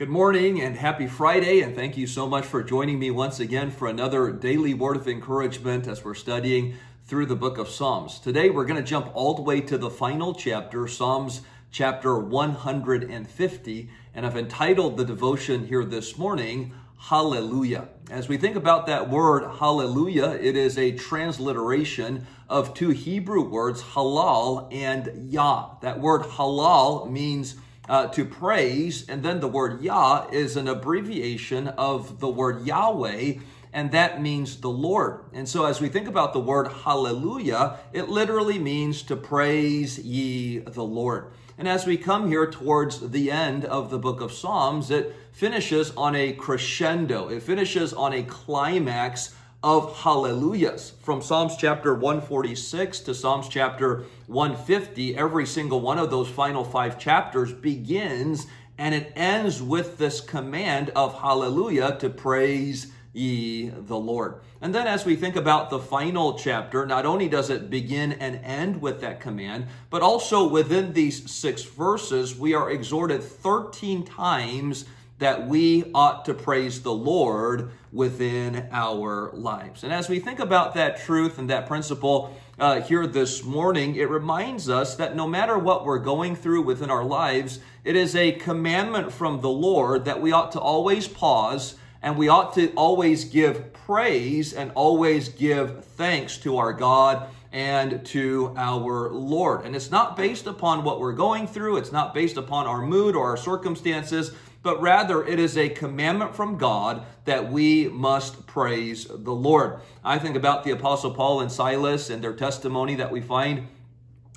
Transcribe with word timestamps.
Good 0.00 0.08
morning 0.08 0.62
and 0.62 0.78
happy 0.78 1.06
Friday, 1.06 1.60
and 1.60 1.76
thank 1.76 1.98
you 1.98 2.06
so 2.06 2.26
much 2.26 2.46
for 2.46 2.62
joining 2.62 2.98
me 2.98 3.10
once 3.10 3.38
again 3.38 3.70
for 3.70 3.86
another 3.86 4.32
daily 4.32 4.72
word 4.72 4.96
of 4.96 5.06
encouragement 5.06 5.86
as 5.86 6.02
we're 6.02 6.14
studying 6.14 6.76
through 7.04 7.26
the 7.26 7.36
book 7.36 7.58
of 7.58 7.68
Psalms. 7.68 8.18
Today 8.18 8.48
we're 8.48 8.64
going 8.64 8.82
to 8.82 8.82
jump 8.82 9.10
all 9.12 9.34
the 9.34 9.42
way 9.42 9.60
to 9.60 9.76
the 9.76 9.90
final 9.90 10.32
chapter, 10.32 10.88
Psalms 10.88 11.42
chapter 11.70 12.18
150, 12.18 13.90
and 14.14 14.24
I've 14.24 14.38
entitled 14.38 14.96
the 14.96 15.04
devotion 15.04 15.66
here 15.66 15.84
this 15.84 16.16
morning, 16.16 16.72
Hallelujah. 16.96 17.88
As 18.10 18.26
we 18.26 18.38
think 18.38 18.56
about 18.56 18.86
that 18.86 19.10
word, 19.10 19.58
hallelujah, 19.58 20.30
it 20.30 20.56
is 20.56 20.78
a 20.78 20.92
transliteration 20.92 22.26
of 22.48 22.72
two 22.72 22.88
Hebrew 22.88 23.42
words, 23.42 23.82
halal 23.82 24.66
and 24.72 25.30
yah. 25.30 25.74
That 25.82 26.00
word 26.00 26.22
halal 26.22 27.10
means 27.10 27.56
uh, 27.90 28.06
to 28.06 28.24
praise. 28.24 29.06
And 29.08 29.22
then 29.22 29.40
the 29.40 29.48
word 29.48 29.82
Yah 29.82 30.28
is 30.30 30.56
an 30.56 30.68
abbreviation 30.68 31.68
of 31.68 32.20
the 32.20 32.28
word 32.28 32.64
Yahweh, 32.64 33.34
and 33.72 33.90
that 33.90 34.22
means 34.22 34.60
the 34.60 34.70
Lord. 34.70 35.24
And 35.32 35.48
so 35.48 35.64
as 35.64 35.80
we 35.80 35.88
think 35.88 36.06
about 36.06 36.32
the 36.32 36.40
word 36.40 36.68
hallelujah, 36.68 37.80
it 37.92 38.08
literally 38.08 38.60
means 38.60 39.02
to 39.02 39.16
praise 39.16 39.98
ye 39.98 40.58
the 40.58 40.84
Lord. 40.84 41.32
And 41.58 41.68
as 41.68 41.84
we 41.84 41.96
come 41.96 42.28
here 42.28 42.48
towards 42.50 43.10
the 43.10 43.30
end 43.30 43.64
of 43.64 43.90
the 43.90 43.98
book 43.98 44.20
of 44.20 44.32
Psalms, 44.32 44.90
it 44.90 45.14
finishes 45.32 45.90
on 45.96 46.14
a 46.14 46.32
crescendo. 46.32 47.28
It 47.28 47.42
finishes 47.42 47.92
on 47.92 48.12
a 48.12 48.22
climax 48.22 49.34
of 49.62 49.98
hallelujahs. 49.98 50.92
From 51.02 51.20
Psalms 51.20 51.56
chapter 51.56 51.94
146 51.94 53.00
to 53.00 53.14
Psalms 53.14 53.48
chapter 53.48 54.04
150, 54.26 55.16
every 55.16 55.46
single 55.46 55.80
one 55.80 55.98
of 55.98 56.10
those 56.10 56.28
final 56.28 56.64
five 56.64 56.98
chapters 56.98 57.52
begins 57.52 58.46
and 58.78 58.94
it 58.94 59.12
ends 59.14 59.60
with 59.60 59.98
this 59.98 60.22
command 60.22 60.90
of 60.96 61.20
hallelujah 61.20 61.96
to 61.98 62.08
praise 62.08 62.90
ye 63.12 63.68
the 63.68 63.98
Lord. 63.98 64.40
And 64.62 64.74
then 64.74 64.86
as 64.86 65.04
we 65.04 65.16
think 65.16 65.36
about 65.36 65.68
the 65.68 65.78
final 65.78 66.38
chapter, 66.38 66.86
not 66.86 67.04
only 67.04 67.28
does 67.28 67.50
it 67.50 67.68
begin 67.68 68.12
and 68.12 68.36
end 68.36 68.80
with 68.80 69.02
that 69.02 69.20
command, 69.20 69.66
but 69.90 70.00
also 70.00 70.48
within 70.48 70.94
these 70.94 71.30
six 71.30 71.62
verses, 71.62 72.38
we 72.38 72.54
are 72.54 72.70
exhorted 72.70 73.22
13 73.22 74.04
times 74.04 74.86
that 75.20 75.46
we 75.46 75.84
ought 75.94 76.24
to 76.24 76.34
praise 76.34 76.82
the 76.82 76.92
Lord 76.92 77.70
within 77.92 78.68
our 78.72 79.30
lives. 79.32 79.84
And 79.84 79.92
as 79.92 80.08
we 80.08 80.18
think 80.18 80.40
about 80.40 80.74
that 80.74 80.98
truth 80.98 81.38
and 81.38 81.48
that 81.50 81.66
principle 81.66 82.36
uh, 82.58 82.80
here 82.80 83.06
this 83.06 83.44
morning, 83.44 83.96
it 83.96 84.08
reminds 84.08 84.68
us 84.68 84.96
that 84.96 85.14
no 85.14 85.26
matter 85.26 85.58
what 85.58 85.84
we're 85.84 85.98
going 85.98 86.36
through 86.36 86.62
within 86.62 86.90
our 86.90 87.04
lives, 87.04 87.60
it 87.84 87.96
is 87.96 88.16
a 88.16 88.32
commandment 88.32 89.12
from 89.12 89.40
the 89.40 89.50
Lord 89.50 90.06
that 90.06 90.20
we 90.20 90.32
ought 90.32 90.52
to 90.52 90.60
always 90.60 91.06
pause 91.06 91.76
and 92.02 92.16
we 92.16 92.28
ought 92.28 92.54
to 92.54 92.72
always 92.72 93.24
give 93.24 93.72
praise 93.72 94.54
and 94.54 94.72
always 94.74 95.28
give 95.28 95.84
thanks 95.84 96.38
to 96.38 96.56
our 96.56 96.72
God 96.72 97.28
and 97.52 98.04
to 98.06 98.54
our 98.56 99.10
Lord. 99.10 99.66
And 99.66 99.76
it's 99.76 99.90
not 99.90 100.16
based 100.16 100.46
upon 100.46 100.84
what 100.84 101.00
we're 101.00 101.12
going 101.12 101.46
through, 101.46 101.76
it's 101.76 101.92
not 101.92 102.14
based 102.14 102.36
upon 102.36 102.66
our 102.66 102.80
mood 102.80 103.16
or 103.16 103.28
our 103.28 103.36
circumstances, 103.36 104.32
but 104.62 104.80
rather 104.80 105.26
it 105.26 105.38
is 105.38 105.56
a 105.56 105.68
commandment 105.68 106.34
from 106.34 106.58
God 106.58 107.04
that 107.24 107.50
we 107.50 107.88
must 107.88 108.46
praise 108.46 109.06
the 109.06 109.32
Lord. 109.32 109.80
I 110.04 110.18
think 110.18 110.36
about 110.36 110.64
the 110.64 110.72
Apostle 110.72 111.12
Paul 111.12 111.40
and 111.40 111.50
Silas 111.50 112.10
and 112.10 112.22
their 112.22 112.34
testimony 112.34 112.94
that 112.96 113.10
we 113.10 113.20
find 113.20 113.68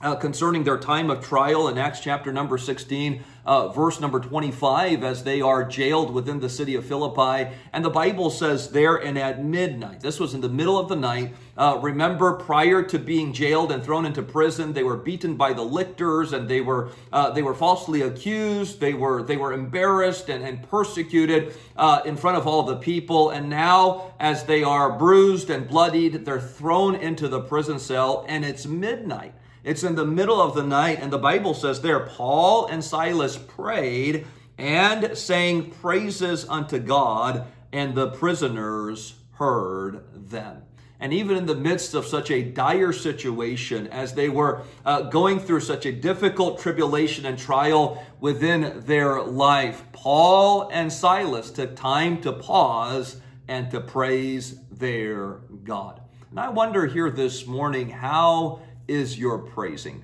uh, 0.03 0.15
concerning 0.15 0.65
their 0.65 0.77
time 0.77 1.09
of 1.09 1.25
trial 1.25 1.69
in 1.69 1.77
Acts 1.77 2.01
chapter 2.01 2.33
number 2.33 2.57
16, 2.57 3.23
uh, 3.45 3.69
verse 3.69 4.01
number 4.01 4.19
25, 4.19 5.01
as 5.01 5.23
they 5.23 5.39
are 5.39 5.63
jailed 5.63 6.13
within 6.13 6.41
the 6.41 6.49
city 6.49 6.75
of 6.75 6.85
Philippi. 6.85 7.49
And 7.71 7.85
the 7.85 7.89
Bible 7.89 8.29
says 8.29 8.69
there 8.71 8.97
and 8.97 9.17
at 9.17 9.43
midnight, 9.43 10.01
this 10.01 10.19
was 10.19 10.33
in 10.33 10.41
the 10.41 10.49
middle 10.49 10.77
of 10.77 10.89
the 10.89 10.97
night. 10.97 11.33
Uh, 11.55 11.79
remember, 11.81 12.33
prior 12.33 12.83
to 12.83 12.99
being 12.99 13.31
jailed 13.31 13.71
and 13.71 13.81
thrown 13.81 14.05
into 14.05 14.21
prison, 14.21 14.73
they 14.73 14.83
were 14.83 14.97
beaten 14.97 15.35
by 15.35 15.53
the 15.53 15.61
lictors 15.61 16.33
and 16.33 16.49
they 16.49 16.61
were 16.61 16.89
uh, 17.13 17.29
they 17.31 17.41
were 17.41 17.53
falsely 17.53 18.01
accused. 18.01 18.81
They 18.81 18.93
were 18.93 19.23
they 19.23 19.37
were 19.37 19.53
embarrassed 19.53 20.29
and, 20.29 20.43
and 20.43 20.67
persecuted 20.69 21.53
uh, 21.77 22.01
in 22.05 22.17
front 22.17 22.37
of 22.37 22.47
all 22.47 22.63
the 22.63 22.77
people. 22.77 23.29
And 23.29 23.49
now, 23.49 24.13
as 24.19 24.43
they 24.43 24.63
are 24.63 24.97
bruised 24.97 25.49
and 25.49 25.67
bloodied, 25.67 26.25
they're 26.25 26.41
thrown 26.41 26.95
into 26.95 27.27
the 27.29 27.39
prison 27.39 27.79
cell, 27.79 28.25
and 28.27 28.43
it's 28.43 28.65
midnight. 28.65 29.33
It's 29.63 29.83
in 29.83 29.95
the 29.95 30.05
middle 30.05 30.41
of 30.41 30.55
the 30.55 30.63
night, 30.63 30.99
and 31.01 31.11
the 31.11 31.17
Bible 31.17 31.53
says 31.53 31.81
there, 31.81 32.01
Paul 32.01 32.67
and 32.67 32.83
Silas 32.83 33.37
prayed 33.37 34.25
and 34.57 35.17
sang 35.17 35.71
praises 35.71 36.45
unto 36.47 36.79
God, 36.79 37.47
and 37.71 37.95
the 37.95 38.09
prisoners 38.09 39.15
heard 39.33 40.03
them. 40.29 40.63
And 40.99 41.11
even 41.13 41.35
in 41.35 41.45
the 41.45 41.55
midst 41.55 41.95
of 41.95 42.05
such 42.05 42.31
a 42.31 42.43
dire 42.43 42.93
situation, 42.93 43.87
as 43.87 44.13
they 44.13 44.29
were 44.29 44.61
uh, 44.85 45.01
going 45.01 45.39
through 45.39 45.59
such 45.61 45.85
a 45.85 45.91
difficult 45.91 46.59
tribulation 46.59 47.25
and 47.25 47.37
trial 47.37 48.01
within 48.21 48.81
their 48.85 49.21
life, 49.21 49.83
Paul 49.91 50.69
and 50.71 50.91
Silas 50.91 51.51
took 51.51 51.75
time 51.75 52.21
to 52.21 52.31
pause 52.31 53.17
and 53.47 53.69
to 53.71 53.81
praise 53.81 54.59
their 54.71 55.41
God. 55.63 55.99
And 56.29 56.39
I 56.39 56.49
wonder 56.49 56.85
here 56.85 57.09
this 57.09 57.45
morning 57.45 57.89
how 57.89 58.61
is 58.87 59.17
your 59.17 59.39
praising? 59.39 60.03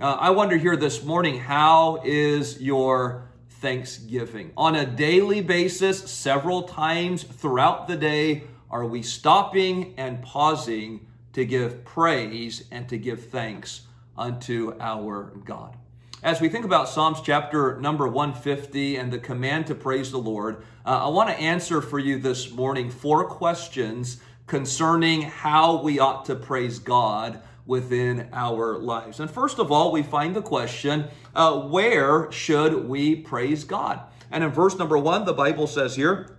Uh, 0.00 0.12
I 0.20 0.30
wonder 0.30 0.56
here 0.56 0.76
this 0.76 1.02
morning, 1.04 1.38
how 1.38 2.02
is 2.04 2.60
your 2.60 3.28
thanksgiving? 3.48 4.52
On 4.56 4.74
a 4.74 4.84
daily 4.84 5.40
basis, 5.40 6.10
several 6.10 6.64
times 6.64 7.22
throughout 7.22 7.88
the 7.88 7.96
day, 7.96 8.44
are 8.70 8.84
we 8.84 9.02
stopping 9.02 9.94
and 9.96 10.22
pausing 10.22 11.06
to 11.32 11.44
give 11.44 11.84
praise 11.84 12.64
and 12.70 12.88
to 12.88 12.98
give 12.98 13.26
thanks 13.28 13.82
unto 14.18 14.74
our 14.80 15.32
God? 15.44 15.76
As 16.22 16.40
we 16.40 16.48
think 16.48 16.64
about 16.64 16.88
Psalms 16.88 17.20
chapter 17.22 17.80
number 17.80 18.08
150 18.08 18.96
and 18.96 19.12
the 19.12 19.18
command 19.18 19.66
to 19.68 19.74
praise 19.74 20.10
the 20.10 20.18
Lord, 20.18 20.64
uh, 20.84 21.06
I 21.06 21.08
want 21.08 21.28
to 21.28 21.36
answer 21.36 21.80
for 21.80 21.98
you 21.98 22.18
this 22.18 22.50
morning 22.50 22.90
four 22.90 23.26
questions 23.26 24.20
concerning 24.46 25.22
how 25.22 25.80
we 25.82 25.98
ought 25.98 26.24
to 26.26 26.34
praise 26.34 26.78
God 26.78 27.40
within 27.66 28.28
our 28.32 28.78
lives. 28.78 29.20
And 29.20 29.30
first 29.30 29.58
of 29.58 29.72
all, 29.72 29.92
we 29.92 30.02
find 30.02 30.34
the 30.34 30.42
question 30.42 31.08
uh, 31.34 31.60
where 31.60 32.30
should 32.30 32.88
we 32.88 33.16
praise 33.16 33.64
God? 33.64 34.00
And 34.30 34.42
in 34.42 34.50
verse 34.50 34.76
number 34.78 34.98
one, 34.98 35.24
the 35.24 35.32
Bible 35.32 35.66
says 35.66 35.96
here, 35.96 36.36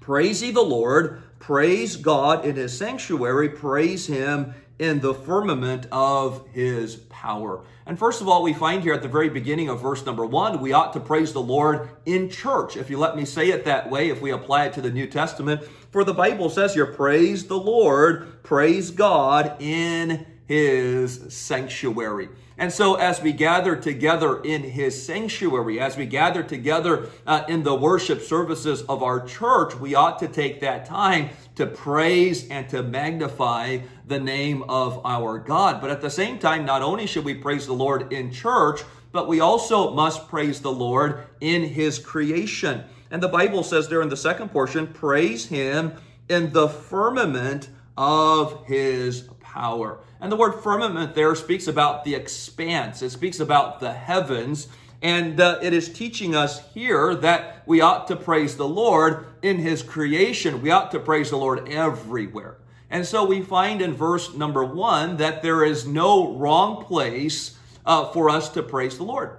Praise 0.00 0.42
ye 0.42 0.50
the 0.50 0.62
Lord, 0.62 1.22
praise 1.38 1.96
God 1.96 2.44
in 2.44 2.56
his 2.56 2.76
sanctuary, 2.76 3.48
praise 3.48 4.06
him 4.06 4.54
in 4.78 5.00
the 5.00 5.14
firmament 5.14 5.86
of 5.92 6.44
his 6.52 6.96
power. 6.96 7.62
And 7.86 7.98
first 7.98 8.20
of 8.20 8.28
all, 8.28 8.42
we 8.42 8.52
find 8.52 8.82
here 8.82 8.94
at 8.94 9.02
the 9.02 9.08
very 9.08 9.28
beginning 9.28 9.68
of 9.68 9.80
verse 9.80 10.04
number 10.04 10.26
one, 10.26 10.60
we 10.60 10.72
ought 10.72 10.92
to 10.94 11.00
praise 11.00 11.32
the 11.32 11.42
Lord 11.42 11.88
in 12.04 12.30
church. 12.30 12.76
If 12.76 12.90
you 12.90 12.98
let 12.98 13.16
me 13.16 13.24
say 13.24 13.50
it 13.50 13.64
that 13.64 13.90
way, 13.90 14.08
if 14.08 14.20
we 14.20 14.32
apply 14.32 14.66
it 14.66 14.72
to 14.74 14.80
the 14.80 14.90
New 14.90 15.06
Testament, 15.06 15.62
for 15.90 16.02
the 16.02 16.14
Bible 16.14 16.50
says 16.50 16.74
here, 16.74 16.86
praise 16.86 17.46
the 17.46 17.58
Lord, 17.58 18.42
praise 18.42 18.90
God 18.90 19.60
in 19.60 20.26
his 20.46 21.32
sanctuary. 21.34 22.28
And 22.58 22.72
so, 22.72 22.94
as 22.94 23.22
we 23.22 23.32
gather 23.32 23.74
together 23.74 24.40
in 24.42 24.62
his 24.62 25.04
sanctuary, 25.04 25.80
as 25.80 25.96
we 25.96 26.06
gather 26.06 26.42
together 26.42 27.08
uh, 27.26 27.44
in 27.48 27.62
the 27.62 27.74
worship 27.74 28.20
services 28.20 28.82
of 28.82 29.02
our 29.02 29.24
church, 29.26 29.74
we 29.74 29.94
ought 29.94 30.18
to 30.18 30.28
take 30.28 30.60
that 30.60 30.84
time 30.84 31.30
to 31.56 31.66
praise 31.66 32.48
and 32.50 32.68
to 32.68 32.82
magnify 32.82 33.78
the 34.06 34.20
name 34.20 34.62
of 34.64 35.00
our 35.04 35.38
God. 35.38 35.80
But 35.80 35.90
at 35.90 36.02
the 36.02 36.10
same 36.10 36.38
time, 36.38 36.64
not 36.64 36.82
only 36.82 37.06
should 37.06 37.24
we 37.24 37.34
praise 37.34 37.66
the 37.66 37.72
Lord 37.72 38.12
in 38.12 38.30
church, 38.30 38.82
but 39.12 39.28
we 39.28 39.40
also 39.40 39.92
must 39.94 40.28
praise 40.28 40.60
the 40.60 40.72
Lord 40.72 41.26
in 41.40 41.62
his 41.62 41.98
creation. 41.98 42.84
And 43.10 43.22
the 43.22 43.28
Bible 43.28 43.62
says 43.62 43.88
there 43.88 44.02
in 44.02 44.08
the 44.08 44.16
second 44.16 44.50
portion, 44.50 44.86
praise 44.86 45.46
him 45.46 45.94
in 46.28 46.52
the 46.52 46.68
firmament 46.68 47.68
of 47.96 48.66
his 48.66 49.28
power. 49.52 49.98
And 50.20 50.32
the 50.32 50.36
word 50.36 50.62
firmament 50.62 51.14
there 51.14 51.34
speaks 51.34 51.66
about 51.66 52.04
the 52.04 52.14
expanse, 52.14 53.02
it 53.02 53.10
speaks 53.10 53.40
about 53.40 53.80
the 53.80 53.92
heavens. 53.92 54.68
And 55.02 55.40
uh, 55.40 55.58
it 55.60 55.72
is 55.72 55.92
teaching 55.92 56.36
us 56.36 56.72
here 56.74 57.16
that 57.16 57.64
we 57.66 57.80
ought 57.80 58.06
to 58.06 58.14
praise 58.14 58.56
the 58.56 58.68
Lord 58.68 59.26
in 59.42 59.58
his 59.58 59.82
creation. 59.82 60.62
We 60.62 60.70
ought 60.70 60.92
to 60.92 61.00
praise 61.00 61.30
the 61.30 61.36
Lord 61.36 61.68
everywhere. 61.68 62.58
And 62.88 63.04
so 63.04 63.24
we 63.24 63.42
find 63.42 63.82
in 63.82 63.94
verse 63.94 64.32
number 64.32 64.64
one 64.64 65.16
that 65.16 65.42
there 65.42 65.64
is 65.64 65.88
no 65.88 66.36
wrong 66.36 66.84
place 66.84 67.58
uh, 67.84 68.12
for 68.12 68.30
us 68.30 68.50
to 68.50 68.62
praise 68.62 68.96
the 68.96 69.02
Lord. 69.02 69.38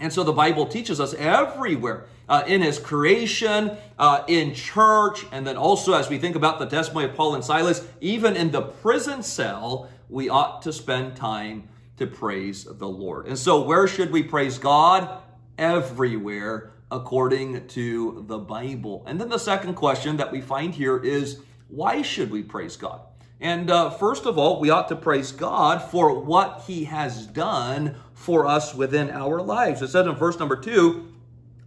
And 0.00 0.12
so 0.12 0.24
the 0.24 0.32
Bible 0.32 0.66
teaches 0.66 1.00
us 1.00 1.14
everywhere 1.14 2.06
uh, 2.28 2.44
in 2.46 2.62
his 2.62 2.78
creation, 2.78 3.76
uh, 3.98 4.22
in 4.26 4.54
church, 4.54 5.24
and 5.32 5.46
then 5.46 5.56
also 5.56 5.92
as 5.94 6.08
we 6.08 6.18
think 6.18 6.36
about 6.36 6.58
the 6.58 6.66
testimony 6.66 7.06
of 7.06 7.14
Paul 7.14 7.34
and 7.34 7.44
Silas, 7.44 7.86
even 8.00 8.36
in 8.36 8.50
the 8.50 8.62
prison 8.62 9.22
cell, 9.22 9.88
we 10.08 10.28
ought 10.28 10.62
to 10.62 10.72
spend 10.72 11.16
time 11.16 11.68
to 11.96 12.06
praise 12.06 12.64
the 12.64 12.88
Lord. 12.88 13.26
And 13.26 13.38
so, 13.38 13.62
where 13.62 13.86
should 13.88 14.10
we 14.10 14.22
praise 14.22 14.58
God? 14.58 15.22
Everywhere 15.58 16.72
according 16.90 17.66
to 17.68 18.24
the 18.28 18.38
Bible. 18.38 19.02
And 19.06 19.20
then 19.20 19.28
the 19.28 19.38
second 19.38 19.74
question 19.74 20.16
that 20.18 20.30
we 20.30 20.40
find 20.40 20.74
here 20.74 20.98
is 20.98 21.40
why 21.68 22.02
should 22.02 22.30
we 22.30 22.42
praise 22.42 22.76
God? 22.76 23.00
And 23.40 23.70
uh, 23.70 23.90
first 23.90 24.24
of 24.24 24.38
all, 24.38 24.60
we 24.60 24.70
ought 24.70 24.88
to 24.88 24.96
praise 24.96 25.32
God 25.32 25.82
for 25.82 26.20
what 26.20 26.64
He 26.66 26.84
has 26.84 27.26
done 27.26 27.96
for 28.14 28.46
us 28.46 28.74
within 28.74 29.10
our 29.10 29.42
lives. 29.42 29.82
It 29.82 29.88
says 29.88 30.06
in 30.06 30.14
verse 30.14 30.38
number 30.38 30.56
two, 30.56 31.05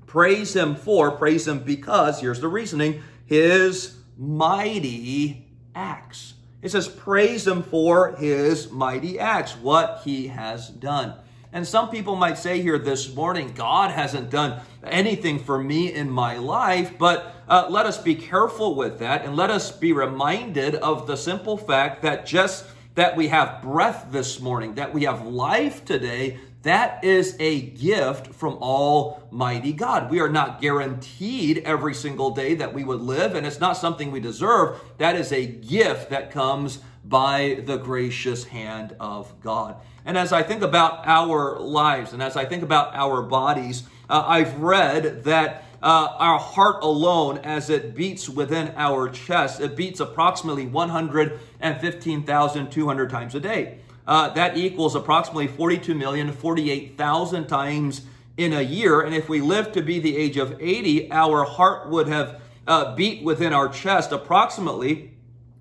praise 0.09 0.55
Him 0.55 0.75
for, 0.75 1.11
praise 1.11 1.47
Him 1.47 1.59
because, 1.59 2.19
here's 2.19 2.41
the 2.41 2.47
reasoning, 2.47 3.01
His 3.27 3.95
mighty 4.17 5.45
acts. 5.75 6.33
It 6.61 6.71
says, 6.71 6.87
praise 6.87 7.47
Him 7.47 7.61
for 7.61 8.15
His 8.15 8.71
mighty 8.71 9.19
acts, 9.19 9.55
what 9.55 10.01
He 10.03 10.27
has 10.27 10.67
done. 10.67 11.13
And 11.53 11.65
some 11.65 11.89
people 11.89 12.15
might 12.15 12.37
say 12.37 12.61
here 12.61 12.79
this 12.79 13.13
morning, 13.15 13.53
God 13.55 13.91
hasn't 13.91 14.29
done 14.29 14.59
anything 14.83 15.39
for 15.39 15.61
me 15.61 15.93
in 15.93 16.09
my 16.09 16.37
life, 16.37 16.97
but 16.97 17.35
uh, 17.47 17.67
let 17.69 17.85
us 17.85 18.01
be 18.01 18.15
careful 18.15 18.75
with 18.75 18.99
that 18.99 19.25
and 19.25 19.35
let 19.35 19.49
us 19.49 19.71
be 19.71 19.93
reminded 19.93 20.75
of 20.75 21.07
the 21.07 21.17
simple 21.17 21.57
fact 21.57 22.01
that 22.01 22.25
just 22.25 22.65
that 22.95 23.15
we 23.15 23.29
have 23.29 23.61
breath 23.61 24.07
this 24.11 24.39
morning, 24.39 24.75
that 24.75 24.93
we 24.93 25.03
have 25.03 25.25
life 25.25 25.85
today, 25.85 26.37
that 26.63 27.05
is 27.05 27.37
a 27.39 27.61
gift 27.61 28.33
from 28.33 28.55
Almighty 28.55 29.71
God. 29.71 30.11
We 30.11 30.19
are 30.19 30.29
not 30.29 30.59
guaranteed 30.59 31.59
every 31.59 31.93
single 31.93 32.31
day 32.31 32.55
that 32.55 32.73
we 32.73 32.83
would 32.83 32.99
live, 32.99 33.35
and 33.35 33.47
it's 33.47 33.61
not 33.61 33.77
something 33.77 34.11
we 34.11 34.19
deserve. 34.19 34.77
That 34.97 35.15
is 35.15 35.31
a 35.31 35.45
gift 35.45 36.09
that 36.09 36.31
comes 36.31 36.79
by 37.05 37.63
the 37.65 37.77
gracious 37.77 38.43
hand 38.43 38.97
of 38.99 39.39
God. 39.41 39.77
And 40.03 40.17
as 40.17 40.33
I 40.33 40.43
think 40.43 40.61
about 40.61 41.07
our 41.07 41.57
lives 41.59 42.11
and 42.13 42.21
as 42.21 42.35
I 42.35 42.43
think 42.43 42.63
about 42.63 42.93
our 42.93 43.21
bodies, 43.21 43.83
uh, 44.09 44.25
I've 44.27 44.59
read 44.59 45.23
that 45.23 45.63
uh, 45.81 46.09
our 46.17 46.39
heart 46.39 46.83
alone, 46.83 47.37
as 47.37 47.69
it 47.69 47.95
beats 47.95 48.27
within 48.27 48.73
our 48.75 49.07
chest, 49.07 49.61
it 49.61 49.77
beats 49.77 50.01
approximately 50.01 50.67
115,200 50.67 53.09
times 53.09 53.33
a 53.33 53.39
day. 53.39 53.79
Uh, 54.09 54.27
that 54.29 54.57
equals 54.57 54.95
approximately 54.95 55.45
42 55.45 55.93
million, 55.93 56.31
48,000 56.31 57.45
times 57.45 58.01
in 58.37 58.53
a 58.53 58.61
year. 58.61 59.01
And 59.01 59.13
if 59.13 59.29
we 59.29 59.39
live 59.39 59.71
to 59.73 59.83
be 59.83 59.99
the 59.99 60.17
age 60.17 60.37
of 60.37 60.59
80, 60.59 61.11
our 61.11 61.43
heart 61.43 61.91
would 61.91 62.07
have 62.07 62.41
uh, 62.65 62.95
beat 62.95 63.23
within 63.23 63.53
our 63.53 63.69
chest 63.69 64.11
approximately 64.11 65.11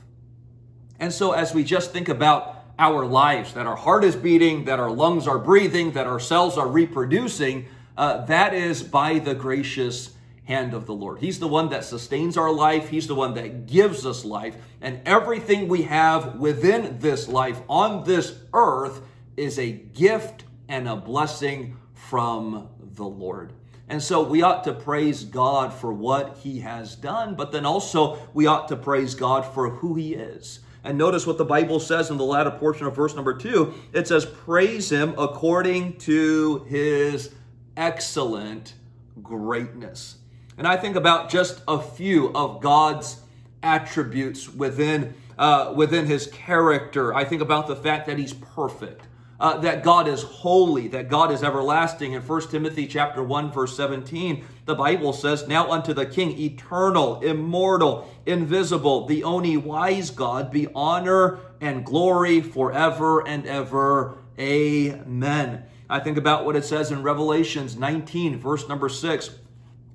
And 0.99 1.13
so, 1.13 1.33
as 1.33 1.53
we 1.53 1.63
just 1.63 1.91
think 1.91 2.09
about 2.09 2.63
our 2.79 3.05
lives, 3.05 3.53
that 3.53 3.67
our 3.67 3.75
heart 3.75 4.03
is 4.03 4.15
beating, 4.15 4.65
that 4.65 4.79
our 4.79 4.89
lungs 4.89 5.27
are 5.27 5.37
breathing, 5.37 5.91
that 5.91 6.07
our 6.07 6.19
cells 6.19 6.57
are 6.57 6.67
reproducing, 6.67 7.67
uh, 7.95 8.25
that 8.25 8.55
is 8.55 8.81
by 8.81 9.19
the 9.19 9.35
gracious 9.35 10.12
hand 10.45 10.73
of 10.73 10.85
the 10.85 10.93
Lord. 10.93 11.19
He's 11.19 11.39
the 11.39 11.47
one 11.47 11.69
that 11.69 11.85
sustains 11.85 12.37
our 12.37 12.51
life, 12.51 12.89
He's 12.89 13.07
the 13.07 13.15
one 13.15 13.33
that 13.35 13.65
gives 13.65 14.05
us 14.05 14.25
life, 14.25 14.55
and 14.81 14.99
everything 15.05 15.67
we 15.67 15.83
have 15.83 16.35
within 16.35 16.99
this 16.99 17.27
life 17.27 17.61
on 17.69 18.03
this 18.03 18.35
earth 18.53 19.01
is 19.37 19.57
a 19.57 19.71
gift 19.71 20.43
and 20.67 20.87
a 20.87 20.95
blessing 20.95 21.77
from 21.93 22.69
the 22.79 23.05
Lord. 23.05 23.53
And 23.89 24.01
so 24.01 24.23
we 24.23 24.41
ought 24.41 24.63
to 24.65 24.73
praise 24.73 25.23
God 25.23 25.73
for 25.73 25.93
what 25.93 26.37
He 26.37 26.59
has 26.61 26.95
done, 26.95 27.35
but 27.35 27.51
then 27.51 27.65
also 27.65 28.17
we 28.33 28.47
ought 28.47 28.67
to 28.69 28.75
praise 28.75 29.15
God 29.15 29.45
for 29.53 29.69
who 29.69 29.95
He 29.95 30.13
is. 30.13 30.59
And 30.85 30.97
notice 30.97 31.25
what 31.25 31.37
the 31.37 31.45
Bible 31.45 31.79
says 31.79 32.09
in 32.09 32.17
the 32.17 32.25
latter 32.25 32.51
portion 32.51 32.87
of 32.87 32.95
verse 32.95 33.15
number 33.15 33.33
two. 33.33 33.73
It 33.93 34.07
says, 34.07 34.25
Praise 34.25 34.91
Him 34.91 35.15
according 35.17 35.97
to 35.99 36.65
His 36.67 37.31
excellent 37.77 38.73
greatness. 39.21 40.17
And 40.57 40.67
I 40.67 40.77
think 40.77 40.95
about 40.95 41.29
just 41.29 41.61
a 41.67 41.81
few 41.81 42.31
of 42.33 42.61
God's 42.61 43.21
attributes 43.63 44.49
within, 44.49 45.15
uh, 45.37 45.73
within 45.75 46.05
his 46.05 46.27
character. 46.27 47.13
I 47.13 47.23
think 47.23 47.41
about 47.41 47.67
the 47.67 47.75
fact 47.75 48.07
that 48.07 48.17
he's 48.17 48.33
perfect. 48.33 49.07
Uh, 49.39 49.57
that 49.57 49.83
God 49.83 50.07
is 50.07 50.23
holy, 50.23 50.87
that 50.89 51.09
God 51.09 51.31
is 51.31 51.43
everlasting. 51.43 52.13
In 52.13 52.21
1 52.21 52.49
Timothy 52.49 52.87
chapter 52.87 53.21
1, 53.21 53.51
verse 53.51 53.75
17, 53.75 54.45
the 54.65 54.75
Bible 54.75 55.11
says, 55.11 55.47
Now 55.47 55.69
unto 55.69 55.91
the 55.91 56.05
King, 56.05 56.39
eternal, 56.39 57.19
immortal, 57.19 58.07
invisible, 58.25 59.05
the 59.05 59.23
only 59.23 59.57
wise 59.57 60.11
God, 60.11 60.49
be 60.49 60.67
honor 60.73 61.39
and 61.59 61.83
glory 61.83 62.39
forever 62.39 63.27
and 63.27 63.45
ever. 63.45 64.17
Amen. 64.39 65.63
I 65.89 65.99
think 65.99 66.17
about 66.17 66.45
what 66.45 66.55
it 66.55 66.63
says 66.63 66.91
in 66.91 67.03
Revelations 67.03 67.75
19, 67.75 68.39
verse 68.39 68.69
number 68.69 68.87
6. 68.87 69.29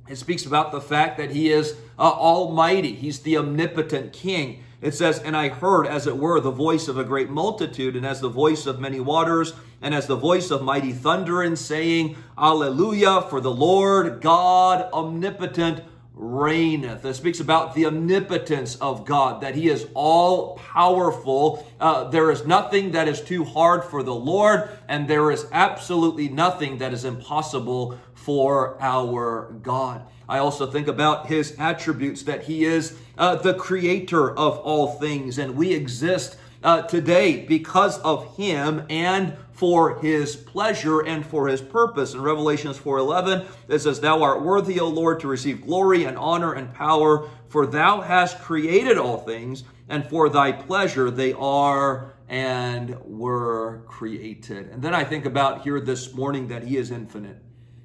It 0.08 0.16
speaks 0.16 0.46
about 0.46 0.72
the 0.72 0.80
fact 0.80 1.18
that 1.18 1.30
he 1.30 1.50
is 1.50 1.76
uh, 1.98 2.02
almighty. 2.02 2.94
He's 2.94 3.20
the 3.20 3.36
omnipotent 3.36 4.12
king. 4.12 4.62
It 4.80 4.94
says, 4.94 5.18
And 5.18 5.36
I 5.36 5.48
heard, 5.48 5.86
as 5.86 6.06
it 6.06 6.16
were, 6.16 6.40
the 6.40 6.50
voice 6.50 6.88
of 6.88 6.98
a 6.98 7.04
great 7.04 7.30
multitude, 7.30 7.96
and 7.96 8.06
as 8.06 8.20
the 8.20 8.28
voice 8.28 8.66
of 8.66 8.80
many 8.80 9.00
waters, 9.00 9.54
and 9.82 9.94
as 9.94 10.06
the 10.06 10.16
voice 10.16 10.50
of 10.50 10.62
mighty 10.62 10.92
thunder, 10.92 11.42
and 11.42 11.58
saying, 11.58 12.16
Alleluia, 12.36 13.22
for 13.28 13.40
the 13.40 13.50
Lord 13.50 14.20
God 14.20 14.90
omnipotent 14.92 15.82
reigneth. 16.18 17.04
It 17.04 17.14
speaks 17.14 17.38
about 17.38 17.74
the 17.74 17.86
omnipotence 17.86 18.74
of 18.76 19.06
God, 19.06 19.40
that 19.40 19.54
He 19.54 19.68
is 19.68 19.86
all 19.94 20.56
powerful. 20.56 21.64
Uh, 21.80 22.04
there 22.08 22.30
is 22.30 22.44
nothing 22.44 22.90
that 22.92 23.06
is 23.06 23.20
too 23.20 23.44
hard 23.44 23.84
for 23.84 24.02
the 24.02 24.14
Lord, 24.14 24.68
and 24.88 25.08
there 25.08 25.30
is 25.30 25.46
absolutely 25.52 26.28
nothing 26.28 26.78
that 26.78 26.92
is 26.92 27.04
impossible 27.04 27.98
for 28.14 28.76
our 28.82 29.52
God. 29.62 30.02
I 30.28 30.38
also 30.38 30.70
think 30.70 30.88
about 30.88 31.28
His 31.28 31.54
attributes, 31.58 32.24
that 32.24 32.44
He 32.44 32.64
is 32.64 32.98
uh, 33.16 33.36
the 33.36 33.54
creator 33.54 34.36
of 34.36 34.58
all 34.58 34.98
things, 34.98 35.38
and 35.38 35.56
we 35.56 35.72
exist 35.72 36.36
uh, 36.64 36.82
today 36.82 37.46
because 37.46 37.98
of 38.00 38.36
Him 38.36 38.84
and 38.90 39.36
for 39.58 39.98
his 39.98 40.36
pleasure 40.36 41.00
and 41.00 41.26
for 41.26 41.48
his 41.48 41.60
purpose. 41.60 42.14
In 42.14 42.22
Revelations 42.22 42.78
4:11, 42.78 43.44
it 43.66 43.80
says, 43.80 43.98
"Thou 43.98 44.22
art 44.22 44.40
worthy, 44.40 44.78
O 44.78 44.86
Lord, 44.86 45.18
to 45.20 45.26
receive 45.26 45.66
glory 45.66 46.04
and 46.04 46.16
honor 46.16 46.52
and 46.52 46.72
power, 46.72 47.24
for 47.48 47.66
thou 47.66 48.00
hast 48.00 48.40
created 48.40 48.98
all 48.98 49.16
things, 49.16 49.64
and 49.88 50.06
for 50.06 50.28
thy 50.28 50.52
pleasure 50.52 51.10
they 51.10 51.32
are 51.32 52.12
and 52.28 52.96
were 53.04 53.82
created." 53.88 54.70
And 54.72 54.80
then 54.80 54.94
I 54.94 55.02
think 55.02 55.26
about 55.26 55.62
here 55.62 55.80
this 55.80 56.14
morning 56.14 56.46
that 56.48 56.62
he 56.62 56.76
is 56.76 56.92
infinite. 56.92 57.42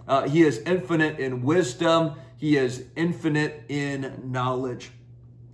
Uh, 0.07 0.27
he 0.27 0.43
is 0.43 0.59
infinite 0.67 1.17
in 1.17 1.41
wisdom. 1.41 2.11
He 2.37 2.55
is 2.55 2.83
infinite 2.95 3.63
in 3.67 4.13
knowledge. 4.25 4.91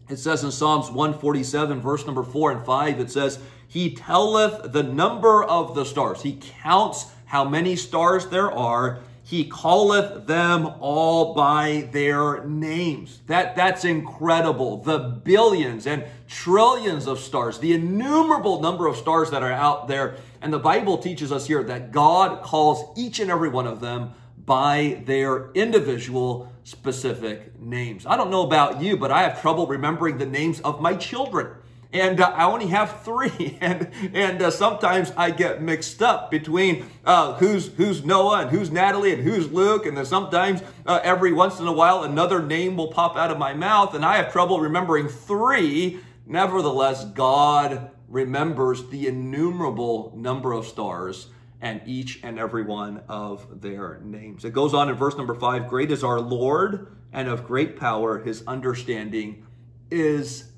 It 0.09 0.17
says 0.17 0.43
in 0.43 0.51
Psalms 0.51 0.89
147, 0.89 1.79
verse 1.79 2.05
number 2.05 2.23
4 2.23 2.51
and 2.51 2.65
5, 2.65 2.99
it 2.99 3.11
says, 3.11 3.39
he 3.69 3.93
telleth 3.93 4.73
the 4.73 4.81
number 4.83 5.43
of 5.43 5.75
the 5.75 5.85
stars. 5.85 6.23
He 6.23 6.39
counts 6.63 7.05
how 7.25 7.45
many 7.45 7.75
stars 7.75 8.27
there 8.27 8.51
are. 8.51 8.99
he 9.29 9.47
calleth 9.47 10.25
them 10.25 10.65
all 10.79 11.35
by 11.35 11.87
their 11.91 12.43
names. 12.45 13.21
That, 13.27 13.55
that's 13.55 13.85
incredible. 13.85 14.77
The 14.77 14.97
billions 14.97 15.85
and 15.85 16.03
trillions 16.27 17.05
of 17.05 17.19
stars, 17.19 17.59
the 17.59 17.73
innumerable 17.73 18.59
number 18.59 18.87
of 18.87 18.97
stars 18.97 19.29
that 19.29 19.43
are 19.43 19.51
out 19.51 19.87
there. 19.87 20.15
And 20.41 20.51
the 20.51 20.57
Bible 20.57 20.97
teaches 20.97 21.31
us 21.31 21.45
here 21.45 21.61
that 21.65 21.91
God 21.91 22.41
calls 22.41 22.97
each 22.97 23.19
and 23.19 23.29
every 23.29 23.49
one 23.49 23.67
of 23.67 23.81
them 23.81 24.13
by 24.47 25.03
their 25.05 25.51
individual 25.51 26.51
specific 26.63 27.59
names. 27.59 28.07
I 28.07 28.17
don't 28.17 28.31
know 28.31 28.47
about 28.47 28.81
you, 28.81 28.97
but 28.97 29.11
I 29.11 29.21
have 29.21 29.39
trouble 29.39 29.67
remembering 29.67 30.17
the 30.17 30.25
names 30.25 30.59
of 30.61 30.81
my 30.81 30.95
children 30.95 31.55
and 31.91 32.21
uh, 32.21 32.31
I 32.35 32.45
only 32.45 32.67
have 32.67 33.01
three, 33.03 33.57
and 33.61 33.89
and 34.13 34.41
uh, 34.41 34.51
sometimes 34.51 35.11
I 35.17 35.31
get 35.31 35.61
mixed 35.61 36.01
up 36.01 36.29
between 36.29 36.85
uh, 37.05 37.33
who's 37.35 37.67
who's 37.69 38.05
Noah 38.05 38.41
and 38.41 38.49
who's 38.51 38.71
Natalie 38.71 39.13
and 39.13 39.23
who's 39.23 39.51
Luke, 39.51 39.85
and 39.85 39.97
then 39.97 40.05
sometimes 40.05 40.61
uh, 40.85 40.99
every 41.03 41.33
once 41.33 41.59
in 41.59 41.67
a 41.67 41.71
while 41.71 42.03
another 42.03 42.41
name 42.41 42.77
will 42.77 42.91
pop 42.91 43.17
out 43.17 43.31
of 43.31 43.37
my 43.37 43.53
mouth, 43.53 43.93
and 43.95 44.05
I 44.05 44.17
have 44.17 44.31
trouble 44.31 44.59
remembering 44.59 45.07
three. 45.07 45.99
Nevertheless, 46.25 47.05
God 47.05 47.89
remembers 48.07 48.87
the 48.89 49.07
innumerable 49.07 50.13
number 50.15 50.53
of 50.53 50.65
stars 50.65 51.27
and 51.61 51.81
each 51.85 52.19
and 52.23 52.39
every 52.39 52.63
one 52.63 53.01
of 53.09 53.61
their 53.61 53.99
names. 54.03 54.45
It 54.45 54.53
goes 54.53 54.73
on 54.73 54.89
in 54.89 54.95
verse 54.95 55.17
number 55.17 55.35
five 55.35 55.67
Great 55.67 55.91
is 55.91 56.03
our 56.03 56.19
Lord, 56.19 56.95
and 57.11 57.27
of 57.27 57.45
great 57.45 57.77
power, 57.77 58.19
his 58.19 58.43
understanding 58.45 59.45
is 59.89 60.51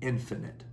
infinite. 0.00 0.64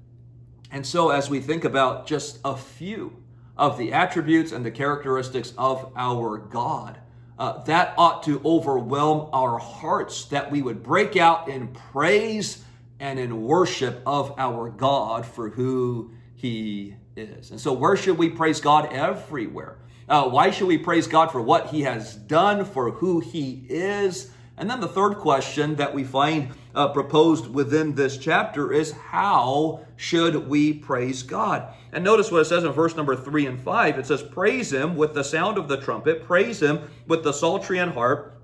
And 0.75 0.85
so, 0.85 1.09
as 1.09 1.29
we 1.29 1.39
think 1.39 1.63
about 1.63 2.05
just 2.05 2.37
a 2.43 2.57
few 2.57 3.15
of 3.57 3.77
the 3.77 3.93
attributes 3.93 4.51
and 4.51 4.65
the 4.65 4.71
characteristics 4.71 5.53
of 5.57 5.89
our 5.95 6.37
God, 6.37 6.99
uh, 7.39 7.63
that 7.63 7.93
ought 7.97 8.23
to 8.23 8.41
overwhelm 8.43 9.29
our 9.31 9.57
hearts 9.57 10.25
that 10.25 10.51
we 10.51 10.61
would 10.61 10.83
break 10.83 11.15
out 11.15 11.47
in 11.47 11.69
praise 11.69 12.61
and 12.99 13.17
in 13.17 13.43
worship 13.43 14.01
of 14.05 14.37
our 14.37 14.69
God 14.69 15.25
for 15.25 15.47
who 15.47 16.11
He 16.35 16.97
is. 17.15 17.51
And 17.51 17.61
so, 17.61 17.71
where 17.71 17.95
should 17.95 18.17
we 18.17 18.29
praise 18.29 18.59
God? 18.59 18.91
Everywhere. 18.91 19.77
Uh, 20.09 20.27
why 20.27 20.51
should 20.51 20.67
we 20.67 20.77
praise 20.77 21.07
God 21.07 21.31
for 21.31 21.39
what 21.39 21.67
He 21.67 21.83
has 21.83 22.15
done, 22.15 22.65
for 22.65 22.91
who 22.91 23.21
He 23.21 23.65
is? 23.69 24.29
And 24.57 24.69
then 24.69 24.79
the 24.79 24.87
third 24.87 25.15
question 25.15 25.75
that 25.75 25.93
we 25.93 26.03
find 26.03 26.51
uh, 26.73 26.89
proposed 26.89 27.47
within 27.47 27.95
this 27.95 28.17
chapter 28.17 28.71
is 28.71 28.91
how 28.93 29.85
should 29.97 30.47
we 30.47 30.73
praise 30.73 31.23
God? 31.23 31.73
And 31.91 32.03
notice 32.03 32.31
what 32.31 32.41
it 32.41 32.45
says 32.45 32.63
in 32.63 32.71
verse 32.71 32.95
number 32.95 33.15
three 33.15 33.45
and 33.45 33.59
five. 33.59 33.99
It 33.99 34.05
says, 34.05 34.23
Praise 34.23 34.71
him 34.71 34.95
with 34.95 35.13
the 35.13 35.23
sound 35.23 35.57
of 35.57 35.67
the 35.67 35.77
trumpet, 35.77 36.23
praise 36.23 36.61
him 36.61 36.89
with 37.07 37.23
the 37.23 37.33
psaltery 37.33 37.79
and 37.79 37.91
harp, 37.91 38.41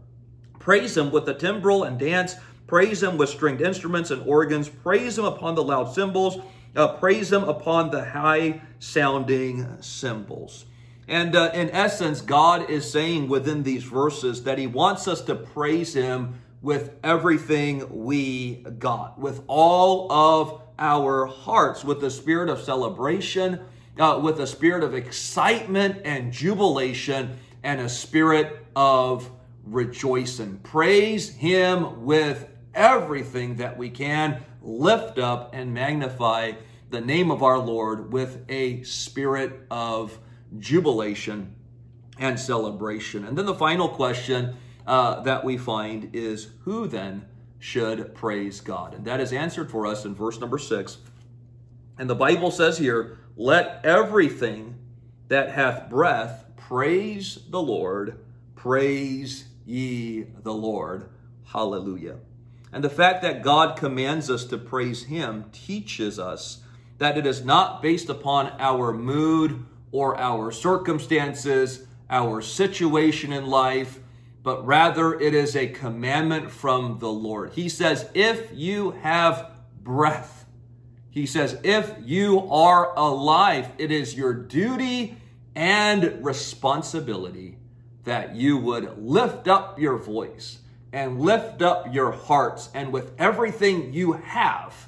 praise 0.60 0.96
him 0.98 1.12
with 1.12 1.25
the 1.25 1.34
timbrel 1.34 1.84
and 1.84 1.98
dance, 1.98 2.36
praise 2.68 3.01
him 3.01 3.18
with 3.18 3.30
stringed 3.30 3.62
instruments 3.62 4.12
and 4.12 4.22
organs, 4.27 4.68
praise 4.68 5.18
him 5.18 5.25
upon 5.25 5.56
the 5.56 5.63
loud 5.63 5.94
cymbals, 5.94 6.38
uh, 6.75 6.96
praise 6.96 7.32
him 7.32 7.44
upon 7.44 7.89
the 7.89 8.03
high 8.03 8.62
sounding 8.80 9.82
cymbals. 9.82 10.65
And 11.08 11.36
uh, 11.36 11.51
in 11.53 11.70
essence, 11.72 12.22
God 12.22 12.70
is 12.70 12.89
saying 12.89 13.27
within 13.27 13.63
these 13.63 13.84
verses 13.84 14.43
that 14.43 14.58
He 14.58 14.67
wants 14.67 15.08
us 15.08 15.22
to 15.24 15.36
praise 15.36 15.93
Him 15.93 16.41
with 16.62 16.96
everything 17.03 18.05
we 18.05 18.63
got, 18.77 19.20
with 19.20 19.43
all 19.48 20.12
of 20.12 20.62
our 20.77 21.25
hearts, 21.25 21.84
with 21.84 22.01
the 22.01 22.12
spirit 22.12 22.50
of 22.50 22.62
celebration, 22.62 23.60
uh, 24.00 24.20
with 24.22 24.39
a 24.39 24.48
spirit 24.48 24.84
of 24.84 24.93
excitement 24.93 26.01
and 26.05 26.31
jubilation, 26.31 27.38
and 27.63 27.81
a 27.81 27.89
spirit 27.89 28.65
of 28.75 29.29
rejoicing. 29.65 30.58
Praise 30.60 31.29
Him 31.29 32.05
with 32.05 32.48
everything 32.74 33.58
that 33.58 33.77
we 33.77 33.89
can, 33.89 34.43
lift 34.62 35.17
up 35.20 35.51
and 35.53 35.74
magnify 35.74 36.53
the 36.89 37.01
name 37.01 37.31
of 37.31 37.41
our 37.41 37.58
Lord 37.58 38.12
with 38.12 38.43
a 38.50 38.84
spirit 38.84 39.65
of 39.72 40.17
jubilation 40.60 41.55
and 42.20 42.39
celebration. 42.39 43.25
And 43.25 43.38
then 43.38 43.46
the 43.46 43.55
final 43.55 43.89
question 43.89 44.55
uh, 44.86 45.22
that 45.22 45.43
we 45.43 45.58
find 45.58 46.10
is 46.13 46.50
who 46.62 46.88
then 46.88 47.25
should 47.60 48.13
praise 48.15 48.62
God? 48.62 48.93
And 48.93 49.05
that 49.05 49.20
is 49.20 49.34
answered 49.34 49.70
for 49.70 49.86
us 49.86 50.05
in 50.05 50.15
verse 50.15 50.39
number 50.39 50.58
six. 50.58 50.98
And 51.98 52.10
the 52.10 52.15
Bible 52.15 52.51
says 52.51 52.77
here, 52.77 53.20
let 53.36 53.81
everything 53.84 54.75
that 55.27 55.51
hath 55.51 55.89
breath 55.89 56.46
praise 56.58 57.39
the 57.50 57.62
Lord, 57.62 58.20
praise 58.55 59.46
ye 59.65 60.25
the 60.43 60.53
Lord. 60.53 61.10
Hallelujah. 61.46 62.17
And 62.74 62.84
the 62.84 62.89
fact 62.89 63.22
that 63.22 63.43
God 63.43 63.77
commands 63.77 64.29
us 64.29 64.46
to 64.46 64.58
praise 64.58 65.03
Him 65.05 65.46
teaches 65.51 66.17
us 66.17 66.63
that 66.98 67.17
it 67.17 67.25
is 67.25 67.43
not 67.43 67.81
based 67.81 68.10
upon 68.10 68.53
our 68.60 68.93
mood 68.93 69.65
or 69.91 70.17
our 70.17 70.51
circumstances, 70.51 71.86
our 72.10 72.41
situation 72.41 73.33
in 73.33 73.45
life, 73.45 74.00
but 74.43 74.65
rather 74.65 75.19
it 75.19 75.33
is 75.33 75.55
a 75.55 75.67
commandment 75.67 76.50
from 76.51 77.00
the 77.00 77.12
Lord. 77.12 77.53
He 77.53 77.69
says, 77.69 78.10
if 78.13 78.51
you 78.53 78.91
have 78.91 79.51
breath, 79.83 80.45
he 81.10 81.25
says, 81.25 81.60
if 81.63 81.93
you 82.03 82.50
are 82.50 82.93
alive, 82.98 83.69
it 83.77 83.91
is 83.91 84.15
your 84.15 84.33
duty 84.33 85.17
and 85.55 86.24
responsibility 86.24 87.57
that 88.05 88.36
you 88.36 88.57
would 88.57 88.98
lift 88.98 89.48
up 89.48 89.79
your 89.79 89.98
voice 89.98 90.60
and 90.93 91.21
lift 91.21 91.62
up 91.62 91.93
your 91.93 92.12
hearts 92.12 92.69
and 92.74 92.91
with 92.91 93.12
everything 93.19 93.93
you 93.93 94.13
have, 94.13 94.88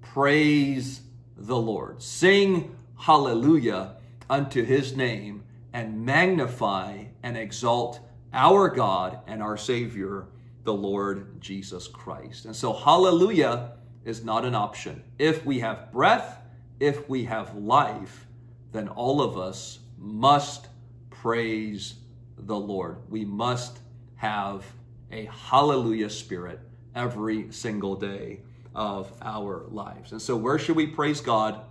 praise 0.00 1.02
the 1.36 1.56
Lord. 1.56 2.00
Sing 2.00 2.74
hallelujah 2.96 3.96
unto 4.28 4.64
his 4.64 4.96
name 4.96 5.44
and 5.72 6.04
magnify 6.04 7.04
and 7.22 7.36
exalt 7.36 8.00
our 8.32 8.68
God 8.68 9.20
and 9.26 9.42
our 9.42 9.56
Savior, 9.56 10.26
the 10.64 10.74
Lord 10.74 11.40
Jesus 11.40 11.88
Christ. 11.88 12.44
And 12.44 12.54
so, 12.54 12.72
hallelujah 12.72 13.72
is 14.04 14.24
not 14.24 14.44
an 14.44 14.54
option. 14.54 15.02
If 15.18 15.44
we 15.44 15.60
have 15.60 15.92
breath, 15.92 16.38
if 16.80 17.08
we 17.08 17.24
have 17.24 17.54
life, 17.56 18.26
then 18.72 18.88
all 18.88 19.20
of 19.20 19.38
us 19.38 19.78
must 19.98 20.68
praise 21.10 21.94
the 22.36 22.56
Lord. 22.56 22.98
We 23.08 23.24
must 23.24 23.78
have 24.16 24.64
a 25.10 25.26
hallelujah 25.26 26.10
spirit 26.10 26.60
every 26.94 27.50
single 27.52 27.94
day 27.94 28.40
of 28.74 29.12
our 29.22 29.66
lives. 29.68 30.12
And 30.12 30.20
so, 30.20 30.36
where 30.36 30.58
should 30.58 30.76
we 30.76 30.86
praise 30.86 31.20
God? 31.20 31.62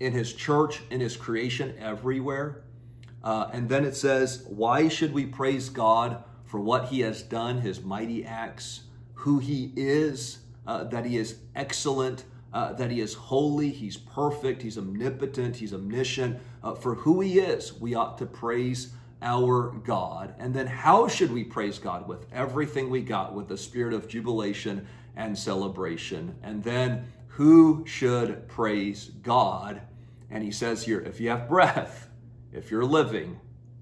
In 0.00 0.12
his 0.12 0.32
church, 0.32 0.82
in 0.90 1.00
his 1.00 1.16
creation, 1.16 1.74
everywhere. 1.78 2.62
Uh, 3.22 3.48
and 3.52 3.68
then 3.68 3.84
it 3.84 3.96
says, 3.96 4.44
Why 4.48 4.88
should 4.88 5.12
we 5.12 5.26
praise 5.26 5.68
God 5.68 6.22
for 6.44 6.60
what 6.60 6.86
he 6.86 7.00
has 7.00 7.22
done, 7.22 7.60
his 7.60 7.82
mighty 7.82 8.24
acts, 8.24 8.82
who 9.14 9.38
he 9.38 9.72
is, 9.76 10.38
uh, 10.66 10.84
that 10.84 11.04
he 11.04 11.16
is 11.16 11.36
excellent, 11.54 12.24
uh, 12.52 12.72
that 12.74 12.90
he 12.90 13.00
is 13.00 13.14
holy, 13.14 13.70
he's 13.70 13.96
perfect, 13.96 14.62
he's 14.62 14.78
omnipotent, 14.78 15.56
he's 15.56 15.74
omniscient. 15.74 16.38
Uh, 16.62 16.74
for 16.74 16.94
who 16.94 17.20
he 17.20 17.38
is, 17.38 17.78
we 17.80 17.94
ought 17.94 18.16
to 18.18 18.26
praise 18.26 18.92
our 19.22 19.72
God. 19.84 20.34
And 20.38 20.54
then 20.54 20.66
how 20.66 21.08
should 21.08 21.32
we 21.32 21.44
praise 21.44 21.78
God? 21.78 22.06
With 22.06 22.26
everything 22.32 22.90
we 22.90 23.02
got, 23.02 23.34
with 23.34 23.48
the 23.48 23.56
spirit 23.56 23.92
of 23.92 24.08
jubilation 24.08 24.86
and 25.16 25.36
celebration. 25.36 26.34
And 26.42 26.62
then 26.62 27.06
who 27.36 27.84
should 27.86 28.48
praise 28.48 29.10
God? 29.22 29.82
And 30.30 30.42
he 30.42 30.50
says 30.50 30.82
here, 30.82 31.00
if 31.00 31.20
you 31.20 31.28
have 31.28 31.46
breath, 31.46 32.08
if 32.50 32.70
you're 32.70 32.82
living, 32.82 33.38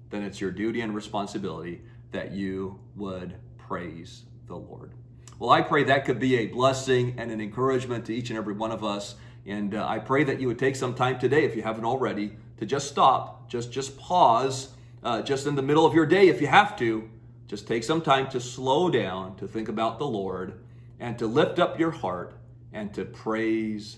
then 0.09 0.23
it's 0.23 0.41
your 0.41 0.51
duty 0.51 0.81
and 0.81 0.93
responsibility 0.93 1.81
that 2.11 2.33
you 2.33 2.77
would 2.97 3.35
praise 3.57 4.23
the 4.47 4.57
Lord. 4.57 4.91
Well, 5.39 5.51
I 5.51 5.61
pray 5.61 5.85
that 5.85 6.03
could 6.03 6.19
be 6.19 6.35
a 6.35 6.47
blessing 6.47 7.15
and 7.17 7.31
an 7.31 7.39
encouragement 7.39 8.03
to 8.07 8.13
each 8.13 8.29
and 8.29 8.37
every 8.37 8.53
one 8.53 8.71
of 8.71 8.83
us. 8.83 9.15
And 9.45 9.73
uh, 9.73 9.87
I 9.87 9.99
pray 9.99 10.25
that 10.25 10.41
you 10.41 10.47
would 10.47 10.59
take 10.59 10.75
some 10.75 10.93
time 10.93 11.17
today, 11.17 11.45
if 11.45 11.55
you 11.55 11.61
haven't 11.61 11.85
already, 11.85 12.33
to 12.57 12.65
just 12.65 12.89
stop, 12.89 13.49
just 13.49 13.71
just 13.71 13.97
pause, 13.97 14.73
uh, 15.01 15.21
just 15.21 15.47
in 15.47 15.55
the 15.55 15.61
middle 15.61 15.85
of 15.85 15.93
your 15.93 16.05
day, 16.05 16.27
if 16.27 16.41
you 16.41 16.47
have 16.47 16.77
to, 16.79 17.09
just 17.47 17.69
take 17.69 17.85
some 17.85 18.01
time 18.01 18.27
to 18.31 18.41
slow 18.41 18.89
down, 18.89 19.37
to 19.37 19.47
think 19.47 19.69
about 19.69 19.97
the 19.97 20.07
Lord, 20.07 20.59
and 20.99 21.17
to 21.19 21.25
lift 21.25 21.57
up 21.57 21.79
your 21.79 21.91
heart 21.91 22.35
and 22.75 22.93
to 22.93 23.05
praise 23.05 23.97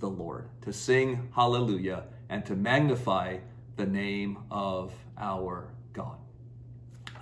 the 0.00 0.08
Lord, 0.08 0.48
to 0.62 0.72
sing 0.72 1.28
hallelujah 1.34 2.04
and 2.28 2.44
to 2.44 2.56
magnify 2.56 3.38
the 3.76 3.86
name 3.86 4.36
of 4.50 4.92
our 5.16 5.72
God. 5.92 6.18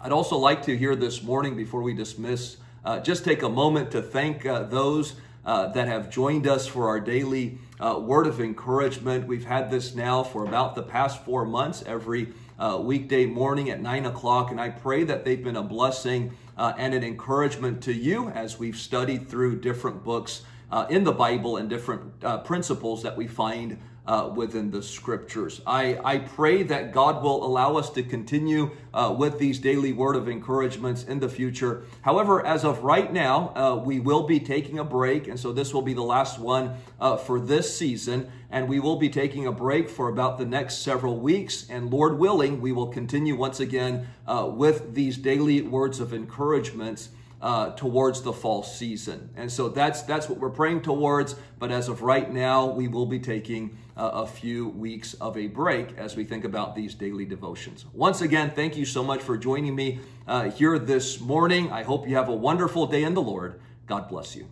I'd 0.03 0.13
also 0.13 0.39
like 0.39 0.63
to 0.63 0.77
hear 0.77 0.97
this 0.97 1.23
morning 1.23 1.57
before 1.57 1.83
we 1.83 1.93
dismiss, 1.93 2.57
uh, 2.87 3.01
just 3.01 3.23
take 3.23 3.43
a 3.43 3.49
moment 3.49 3.91
to 3.91 4.01
thank 4.01 4.47
uh, 4.47 4.63
those 4.63 5.15
uh, 5.45 5.69
that 5.69 5.89
have 5.89 6.09
joined 6.09 6.47
us 6.47 6.67
for 6.67 6.89
our 6.89 7.01
daily 7.01 7.59
uh, 7.79 7.99
word 7.99 8.27
of 8.27 8.41
encouragement. 8.41 9.27
We've 9.27 9.45
had 9.45 9.71
this 9.71 9.95
now 9.95 10.23
for 10.23 10.47
about 10.47 10.75
the 10.75 10.83
past 10.83 11.23
four 11.23 11.45
months, 11.45 11.85
every 11.87 12.33
uh, 12.59 12.81
weekday 12.83 13.27
morning 13.27 13.69
at 13.69 13.83
9 13.83 14.07
o'clock, 14.07 14.51
and 14.51 14.59
I 14.59 14.71
pray 14.71 15.05
that 15.05 15.27
they've 15.27 15.43
been 15.43 15.57
a 15.57 15.63
blessing 15.63 16.35
uh, 16.57 16.73
and 16.79 16.95
an 16.95 17.05
encouragement 17.05 17.83
to 17.83 17.93
you 17.93 18.29
as 18.29 18.59
we've 18.59 18.77
studied 18.77 19.29
through 19.29 19.61
different 19.61 20.03
books 20.03 20.43
uh, 20.75 20.87
in 20.91 21.05
the 21.05 21.13
Bible 21.13 21.57
and 21.57 21.71
different 21.71 22.03
uh, 22.25 22.39
principles 22.39 23.05
that 23.05 23.17
we 23.17 23.29
find 23.29 23.79
uh, 24.07 24.29
within 24.35 24.73
the 24.73 24.83
scriptures. 24.83 25.61
I, 25.65 25.99
I 26.05 26.19
pray 26.19 26.65
that 26.65 26.93
God 26.93 27.23
will 27.23 27.47
allow 27.47 27.77
us 27.77 27.91
to 27.91 28.03
continue 28.03 28.73
uh, 28.93 29.15
with 29.17 29.39
these 29.39 29.61
daily 29.61 29.93
word 29.93 30.17
of 30.17 30.29
encouragements 30.29 31.05
in 31.05 31.21
the 31.21 31.29
future. 31.29 31.85
However, 32.03 32.45
as 32.45 32.65
of 32.65 32.83
right 32.83 33.11
now, 33.13 33.53
uh, 33.55 33.77
we 33.77 34.01
will 34.01 34.25
be 34.25 34.41
taking 34.41 34.81
a 34.81 34.85
break, 34.85 35.29
and 35.29 35.39
so 35.39 35.53
this 35.53 35.73
will 35.73 35.81
be 35.81 35.95
the 35.95 36.03
last 36.03 36.41
one 36.41 36.77
uh, 37.01 37.17
for 37.17 37.39
this 37.39 37.75
season. 37.75 38.31
And 38.51 38.69
we 38.69 38.81
will 38.81 38.97
be 38.97 39.09
taking 39.09 39.47
a 39.47 39.53
break 39.53 39.89
for 39.89 40.09
about 40.09 40.39
the 40.39 40.45
next 40.45 40.79
several 40.79 41.17
weeks. 41.19 41.67
And 41.71 41.91
Lord 41.91 42.19
willing, 42.19 42.61
we 42.61 42.73
will 42.73 42.89
continue 42.89 43.37
once 43.37 43.61
again 43.61 44.09
uh, 44.27 44.51
with 44.53 44.95
these 44.95 45.17
daily 45.19 45.63
words 45.63 46.01
of 46.01 46.13
encouragements 46.13 47.11
uh, 47.45 47.71
towards 47.73 48.23
the 48.23 48.33
fall 48.33 48.63
season. 48.63 49.29
And 49.37 49.53
so 49.53 49.69
that's 49.69 50.01
that's 50.03 50.31
what 50.31 50.39
we're 50.39 50.49
praying 50.49 50.81
towards. 50.81 51.37
But 51.59 51.71
as 51.71 51.91
of 51.91 52.01
right 52.01 52.33
now, 52.33 52.67
we 52.67 52.89
will 52.89 53.05
be 53.05 53.19
taking 53.19 53.77
uh, 53.99 54.11
a 54.15 54.27
few 54.27 54.69
weeks 54.69 55.13
of 55.15 55.37
a 55.37 55.47
break 55.49 55.97
as 55.99 56.17
we 56.17 56.25
think 56.25 56.45
about 56.45 56.75
these 56.75 56.95
daily 56.95 57.27
devotions. 57.27 57.85
Once 57.93 58.23
again, 58.23 58.53
thank 58.57 58.79
you 58.79 58.87
so 58.87 59.05
much 59.05 59.21
for 59.21 59.37
joining 59.37 59.75
me 59.75 60.01
uh, 60.27 60.49
here 60.51 60.79
this 60.79 61.21
morning. 61.21 61.71
I 61.71 61.83
hope 61.83 62.09
you 62.09 62.17
have 62.17 62.31
a 62.31 62.35
wonderful 62.35 62.87
day 62.87 63.05
in 63.05 63.13
the 63.13 63.23
Lord. 63.23 63.61
God 63.87 64.09
bless 64.09 64.35
you. 64.35 64.49